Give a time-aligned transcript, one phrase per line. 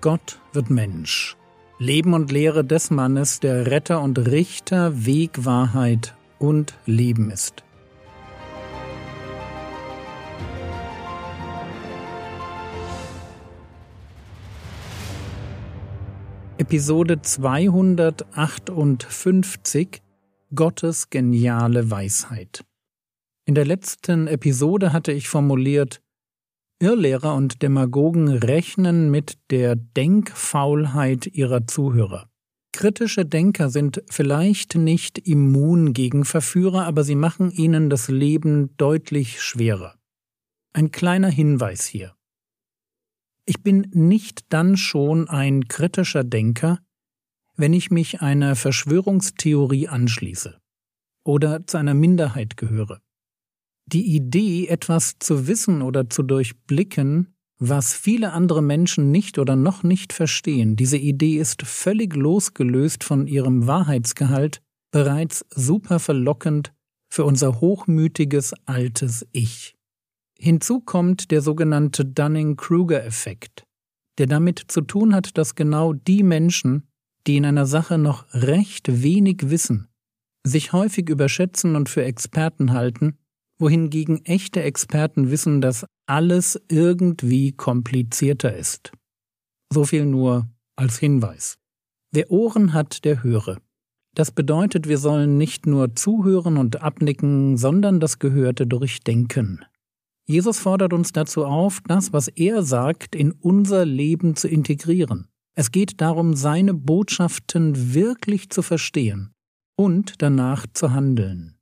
[0.00, 1.36] Gott wird Mensch.
[1.78, 7.64] Leben und Lehre des Mannes, der Retter und Richter, Weg, Wahrheit und Leben ist.
[16.58, 20.02] Episode 258
[20.54, 22.64] Gottes geniale Weisheit.
[23.44, 26.00] In der letzten Episode hatte ich formuliert,
[26.78, 32.28] Irrlehrer und Demagogen rechnen mit der Denkfaulheit ihrer Zuhörer.
[32.72, 39.40] Kritische Denker sind vielleicht nicht immun gegen Verführer, aber sie machen ihnen das Leben deutlich
[39.40, 39.94] schwerer.
[40.74, 42.14] Ein kleiner Hinweis hier.
[43.46, 46.80] Ich bin nicht dann schon ein kritischer Denker,
[47.56, 50.60] wenn ich mich einer Verschwörungstheorie anschließe
[51.24, 53.00] oder zu einer Minderheit gehöre.
[53.92, 59.82] Die Idee, etwas zu wissen oder zu durchblicken, was viele andere Menschen nicht oder noch
[59.82, 64.60] nicht verstehen, diese Idee ist völlig losgelöst von ihrem Wahrheitsgehalt,
[64.90, 66.72] bereits super verlockend
[67.08, 69.76] für unser hochmütiges altes Ich.
[70.38, 73.64] Hinzu kommt der sogenannte Dunning-Kruger-Effekt,
[74.18, 76.88] der damit zu tun hat, dass genau die Menschen,
[77.26, 79.88] die in einer Sache noch recht wenig wissen,
[80.44, 83.16] sich häufig überschätzen und für Experten halten,
[83.58, 88.92] wohingegen echte Experten wissen, dass alles irgendwie komplizierter ist.
[89.72, 91.58] So viel nur als Hinweis.
[92.12, 93.58] Wer Ohren hat, der höre.
[94.14, 99.64] Das bedeutet, wir sollen nicht nur zuhören und abnicken, sondern das Gehörte durchdenken.
[100.26, 105.28] Jesus fordert uns dazu auf, das, was er sagt, in unser Leben zu integrieren.
[105.54, 109.32] Es geht darum, seine Botschaften wirklich zu verstehen
[109.76, 111.55] und danach zu handeln.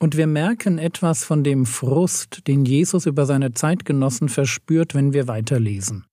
[0.00, 5.26] Und wir merken etwas von dem Frust, den Jesus über seine Zeitgenossen verspürt, wenn wir
[5.26, 6.06] weiterlesen.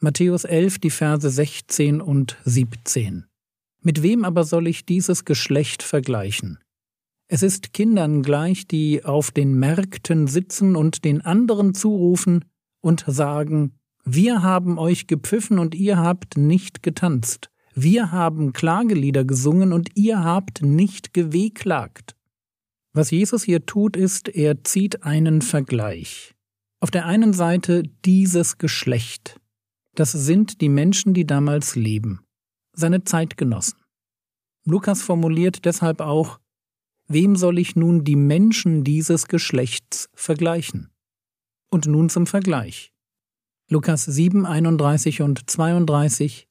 [0.00, 3.26] Matthäus 11, die Verse 16 und 17.
[3.82, 6.58] Mit wem aber soll ich dieses Geschlecht vergleichen?
[7.28, 12.44] Es ist Kindern gleich, die auf den Märkten sitzen und den anderen zurufen
[12.80, 17.50] und sagen, wir haben euch gepfiffen und ihr habt nicht getanzt.
[17.74, 22.14] Wir haben Klagelieder gesungen und ihr habt nicht gewehklagt.
[22.96, 26.32] Was Jesus hier tut, ist, er zieht einen Vergleich.
[26.78, 29.40] Auf der einen Seite dieses Geschlecht.
[29.96, 32.20] Das sind die Menschen, die damals leben,
[32.72, 33.80] seine Zeitgenossen.
[34.64, 36.38] Lukas formuliert deshalb auch,
[37.08, 40.90] wem soll ich nun die Menschen dieses Geschlechts vergleichen?
[41.70, 42.92] Und nun zum Vergleich.
[43.68, 46.46] Lukas 7, 31 und 32.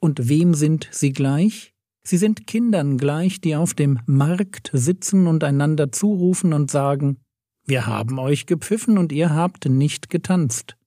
[0.00, 1.72] Und wem sind sie gleich?
[2.08, 7.18] Sie sind Kindern gleich, die auf dem Markt sitzen und einander zurufen und sagen
[7.66, 10.78] Wir haben euch gepfiffen und ihr habt nicht getanzt.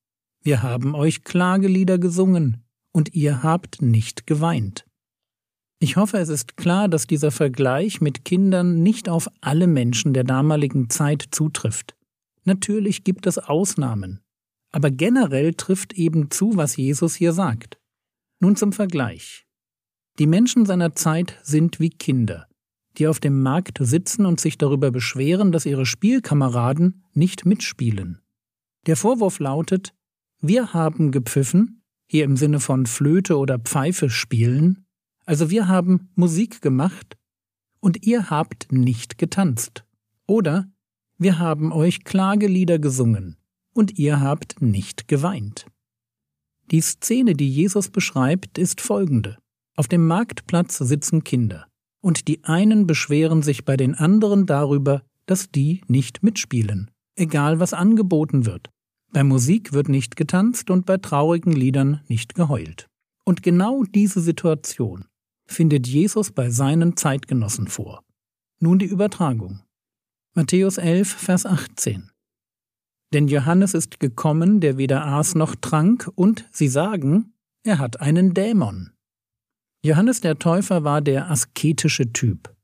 [0.41, 4.87] Wir haben euch Klagelieder gesungen und ihr habt nicht geweint.
[5.77, 10.23] Ich hoffe, es ist klar, dass dieser Vergleich mit Kindern nicht auf alle Menschen der
[10.23, 11.95] damaligen Zeit zutrifft.
[12.45, 14.21] Natürlich gibt es Ausnahmen,
[14.71, 17.77] aber generell trifft eben zu, was Jesus hier sagt.
[18.39, 19.45] Nun zum Vergleich.
[20.21, 22.45] Die Menschen seiner Zeit sind wie Kinder,
[22.99, 28.21] die auf dem Markt sitzen und sich darüber beschweren, dass ihre Spielkameraden nicht mitspielen.
[28.85, 29.95] Der Vorwurf lautet,
[30.39, 34.85] wir haben gepfiffen, hier im Sinne von Flöte oder Pfeife spielen,
[35.25, 37.17] also wir haben Musik gemacht
[37.79, 39.85] und ihr habt nicht getanzt.
[40.27, 40.69] Oder
[41.17, 43.37] wir haben euch Klagelieder gesungen
[43.73, 45.65] und ihr habt nicht geweint.
[46.69, 49.39] Die Szene, die Jesus beschreibt, ist folgende.
[49.81, 51.65] Auf dem Marktplatz sitzen Kinder,
[52.01, 57.73] und die einen beschweren sich bei den anderen darüber, dass die nicht mitspielen, egal was
[57.73, 58.69] angeboten wird.
[59.11, 62.89] Bei Musik wird nicht getanzt und bei traurigen Liedern nicht geheult.
[63.25, 65.05] Und genau diese Situation
[65.47, 68.03] findet Jesus bei seinen Zeitgenossen vor.
[68.59, 69.63] Nun die Übertragung.
[70.35, 72.11] Matthäus 11, Vers 18.
[73.13, 78.35] Denn Johannes ist gekommen, der weder aß noch trank, und sie sagen, er hat einen
[78.35, 78.91] Dämon.
[79.83, 82.55] Johannes der Täufer war der asketische Typ,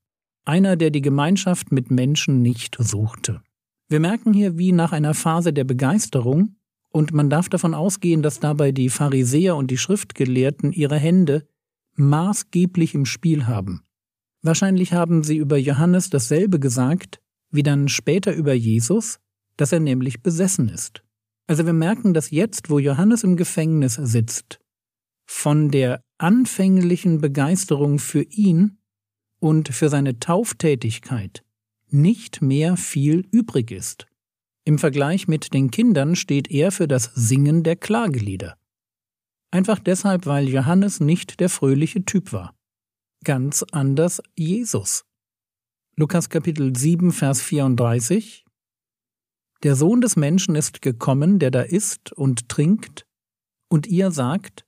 [0.46, 3.42] einer, der die Gemeinschaft mit Menschen nicht suchte.
[3.90, 6.58] Wir merken hier, wie nach einer Phase der Begeisterung,
[6.90, 11.48] und man darf davon ausgehen, dass dabei die Pharisäer und die Schriftgelehrten ihre Hände
[11.96, 13.82] maßgeblich im Spiel haben.
[14.44, 19.20] Wahrscheinlich haben sie über Johannes dasselbe gesagt, wie dann später über Jesus,
[19.58, 21.04] dass er nämlich besessen ist.
[21.48, 24.60] Also wir merken, dass jetzt, wo Johannes im Gefängnis sitzt,
[25.28, 28.80] von der anfänglichen Begeisterung für ihn
[29.40, 31.44] und für seine Tauftätigkeit
[31.90, 34.08] nicht mehr viel übrig ist.
[34.66, 38.58] Im Vergleich mit den Kindern steht er für das Singen der Klagelieder.
[39.52, 42.54] Einfach deshalb, weil Johannes nicht der fröhliche Typ war.
[43.24, 45.06] Ganz anders Jesus.
[45.96, 48.46] Lukas Kapitel 7, Vers 34
[49.64, 53.06] Der Sohn des Menschen ist gekommen, der da isst und trinkt,
[53.70, 54.67] und ihr sagt,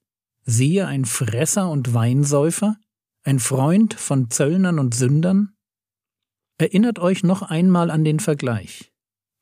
[0.50, 2.78] siehe ein Fresser und Weinsäufer,
[3.24, 5.54] ein Freund von Zöllnern und Sündern?
[6.58, 8.92] Erinnert euch noch einmal an den Vergleich.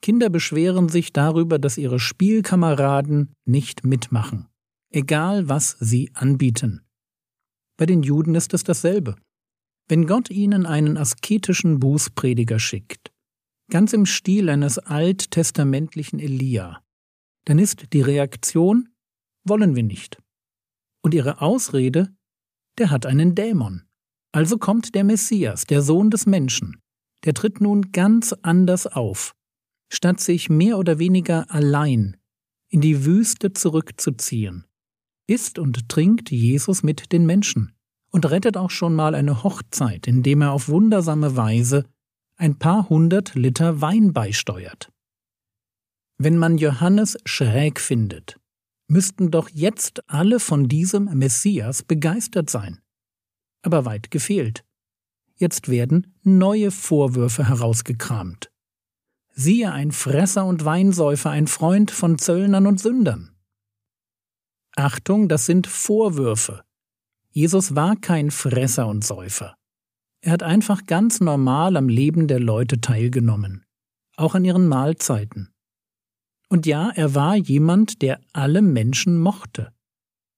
[0.01, 4.47] Kinder beschweren sich darüber, dass ihre Spielkameraden nicht mitmachen,
[4.91, 6.81] egal was sie anbieten.
[7.77, 9.15] Bei den Juden ist es dasselbe.
[9.87, 13.11] Wenn Gott ihnen einen asketischen Bußprediger schickt,
[13.71, 16.83] ganz im Stil eines alttestamentlichen Elia,
[17.45, 18.89] dann ist die Reaktion
[19.45, 20.17] wollen wir nicht.
[21.07, 22.13] Und ihre Ausrede,
[22.77, 23.83] der hat einen Dämon.
[24.33, 26.81] Also kommt der Messias, der Sohn des Menschen,
[27.23, 29.33] der tritt nun ganz anders auf,
[29.87, 32.17] statt sich mehr oder weniger allein
[32.67, 34.65] in die Wüste zurückzuziehen,
[35.27, 37.71] isst und trinkt Jesus mit den Menschen
[38.11, 41.85] und rettet auch schon mal eine Hochzeit, indem er auf wundersame Weise
[42.35, 44.91] ein paar hundert Liter Wein beisteuert.
[46.17, 48.37] Wenn man Johannes schräg findet,
[48.87, 52.79] müssten doch jetzt alle von diesem Messias begeistert sein.
[53.61, 54.63] Aber weit gefehlt.
[55.35, 58.51] Jetzt werden neue Vorwürfe herausgekramt.
[59.33, 63.35] Siehe ein Fresser und Weinsäufer, ein Freund von Zöllnern und Sündern.
[64.75, 66.63] Achtung, das sind Vorwürfe.
[67.29, 69.55] Jesus war kein Fresser und Säufer.
[70.21, 73.63] Er hat einfach ganz normal am Leben der Leute teilgenommen,
[74.15, 75.53] auch an ihren Mahlzeiten.
[76.49, 79.73] Und ja, er war jemand, der alle Menschen mochte,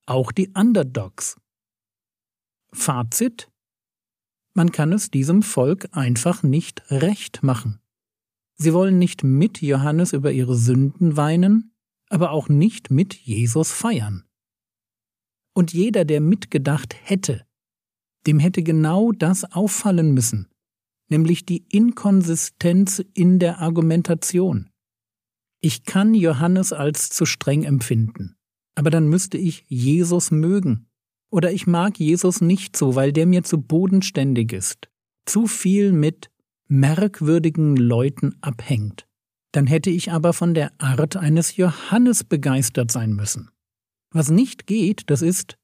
[0.06, 1.38] auch die Underdogs.
[2.72, 3.52] Fazit
[4.54, 7.80] Man kann es diesem Volk einfach nicht recht machen.
[8.56, 11.74] Sie wollen nicht mit Johannes über ihre Sünden weinen,
[12.10, 14.26] aber auch nicht mit Jesus feiern.
[15.54, 17.46] Und jeder, der mitgedacht hätte,
[18.28, 20.50] dem hätte genau das auffallen müssen,
[21.08, 24.69] nämlich die Inkonsistenz in der Argumentation.
[25.62, 28.38] Ich kann Johannes als zu streng empfinden,
[28.76, 30.88] aber dann müsste ich Jesus mögen.
[31.32, 34.90] Oder ich mag Jesus nicht so, weil der mir zu bodenständig ist,
[35.26, 36.30] zu viel mit
[36.68, 39.06] merkwürdigen Leuten abhängt.
[39.52, 43.50] Dann hätte ich aber von der Art eines Johannes begeistert sein müssen.
[44.12, 45.58] Was nicht geht, das ist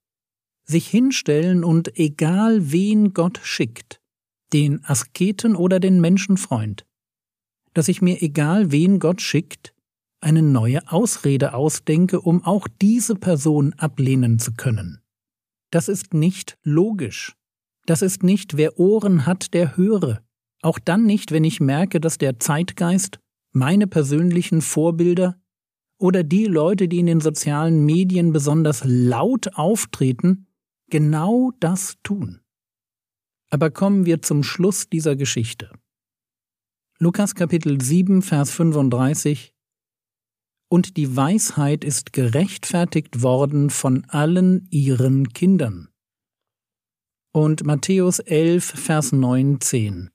[0.68, 4.02] sich hinstellen und egal wen Gott schickt,
[4.52, 6.86] den Asketen oder den Menschenfreund,
[7.74, 9.75] dass ich mir egal wen Gott schickt,
[10.26, 15.00] eine neue Ausrede ausdenke, um auch diese Person ablehnen zu können.
[15.70, 17.36] Das ist nicht logisch.
[17.86, 20.24] Das ist nicht, wer Ohren hat, der höre.
[20.64, 23.20] Auch dann nicht, wenn ich merke, dass der Zeitgeist,
[23.52, 25.40] meine persönlichen Vorbilder
[26.00, 30.48] oder die Leute, die in den sozialen Medien besonders laut auftreten,
[30.90, 32.42] genau das tun.
[33.52, 35.70] Aber kommen wir zum Schluss dieser Geschichte.
[36.98, 39.55] Lukas Kapitel 7, Vers 35
[40.70, 45.90] und die Weisheit ist gerechtfertigt worden von allen ihren Kindern.
[47.34, 50.10] Und Matthäus 11, Vers 19.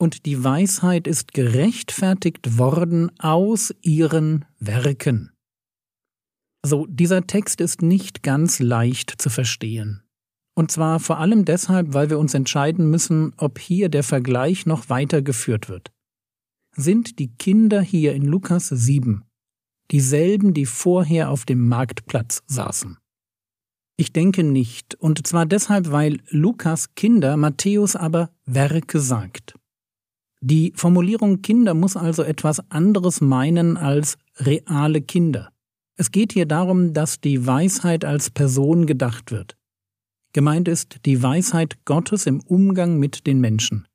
[0.00, 5.32] Und die Weisheit ist gerechtfertigt worden aus ihren Werken.
[6.64, 10.02] So, dieser Text ist nicht ganz leicht zu verstehen.
[10.54, 14.88] Und zwar vor allem deshalb, weil wir uns entscheiden müssen, ob hier der Vergleich noch
[14.88, 15.92] weitergeführt wird
[16.78, 19.24] sind die Kinder hier in Lukas 7
[19.90, 22.98] dieselben, die vorher auf dem Marktplatz saßen.
[23.96, 29.54] Ich denke nicht, und zwar deshalb, weil Lukas Kinder, Matthäus aber Werke sagt.
[30.40, 35.50] Die Formulierung Kinder muss also etwas anderes meinen als reale Kinder.
[35.96, 39.56] Es geht hier darum, dass die Weisheit als Person gedacht wird.
[40.32, 43.88] Gemeint ist die Weisheit Gottes im Umgang mit den Menschen.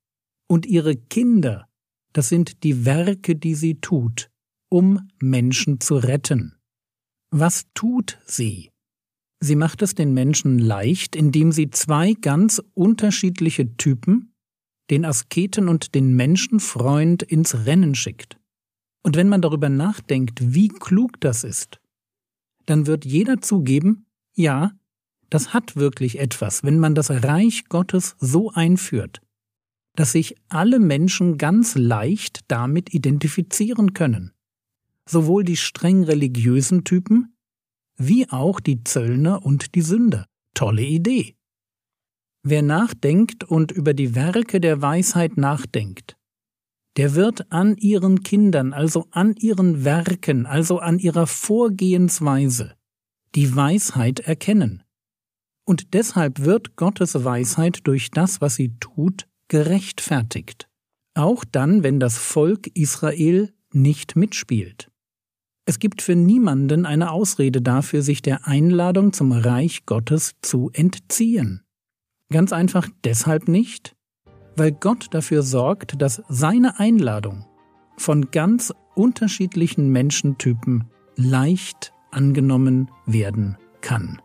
[0.47, 1.69] Und ihre Kinder
[2.13, 4.29] das sind die Werke, die sie tut,
[4.69, 6.55] um Menschen zu retten.
[7.31, 8.69] Was tut sie?
[9.39, 14.33] Sie macht es den Menschen leicht, indem sie zwei ganz unterschiedliche Typen,
[14.89, 18.37] den Asketen und den Menschenfreund, ins Rennen schickt.
[19.01, 21.81] Und wenn man darüber nachdenkt, wie klug das ist,
[22.67, 24.71] dann wird jeder zugeben, ja,
[25.29, 29.22] das hat wirklich etwas, wenn man das Reich Gottes so einführt,
[29.95, 34.33] dass sich alle Menschen ganz leicht damit identifizieren können.
[35.07, 37.35] Sowohl die streng religiösen Typen
[37.97, 40.27] wie auch die Zöllner und die Sünder.
[40.53, 41.35] Tolle Idee.
[42.43, 46.17] Wer nachdenkt und über die Werke der Weisheit nachdenkt,
[46.97, 52.75] der wird an ihren Kindern, also an ihren Werken, also an ihrer Vorgehensweise,
[53.35, 54.83] die Weisheit erkennen.
[55.65, 60.67] Und deshalb wird Gottes Weisheit durch das, was sie tut, gerechtfertigt.
[61.15, 64.89] Auch dann, wenn das Volk Israel nicht mitspielt.
[65.65, 71.61] Es gibt für niemanden eine Ausrede dafür, sich der Einladung zum Reich Gottes zu entziehen.
[72.29, 73.95] Ganz einfach deshalb nicht,
[74.55, 77.45] weil Gott dafür sorgt, dass seine Einladung
[77.97, 80.85] von ganz unterschiedlichen Menschentypen
[81.15, 84.19] leicht angenommen werden kann.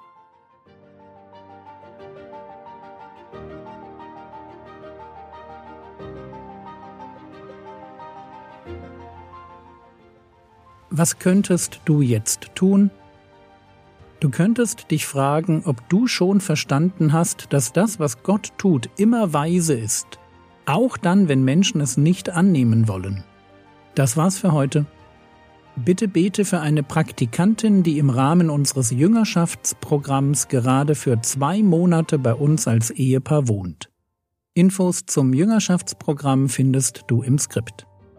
[10.99, 12.91] Was könntest du jetzt tun?
[14.19, 19.33] Du könntest dich fragen, ob du schon verstanden hast, dass das, was Gott tut, immer
[19.33, 20.19] weise ist,
[20.67, 23.23] auch dann, wenn Menschen es nicht annehmen wollen.
[23.95, 24.87] Das war's für heute.
[25.77, 32.35] Bitte bete für eine Praktikantin, die im Rahmen unseres Jüngerschaftsprogramms gerade für zwei Monate bei
[32.35, 33.89] uns als Ehepaar wohnt.
[34.55, 37.88] Infos zum Jüngerschaftsprogramm findest du im Skript.